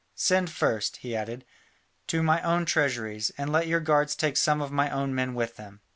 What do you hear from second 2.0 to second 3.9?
"to my own treasuries, and let your